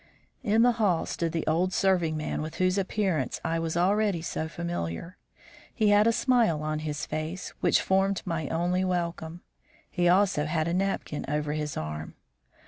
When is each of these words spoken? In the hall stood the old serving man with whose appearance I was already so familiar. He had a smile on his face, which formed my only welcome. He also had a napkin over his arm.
In 0.41 0.63
the 0.63 0.71
hall 0.81 1.05
stood 1.05 1.31
the 1.31 1.45
old 1.45 1.73
serving 1.73 2.17
man 2.17 2.41
with 2.41 2.55
whose 2.55 2.79
appearance 2.79 3.39
I 3.45 3.59
was 3.59 3.77
already 3.77 4.23
so 4.23 4.47
familiar. 4.47 5.17
He 5.75 5.89
had 5.89 6.07
a 6.07 6.11
smile 6.11 6.63
on 6.63 6.79
his 6.79 7.05
face, 7.05 7.53
which 7.59 7.79
formed 7.83 8.23
my 8.25 8.49
only 8.49 8.83
welcome. 8.83 9.41
He 9.91 10.09
also 10.09 10.45
had 10.45 10.67
a 10.67 10.73
napkin 10.73 11.23
over 11.27 11.53
his 11.53 11.77
arm. 11.77 12.15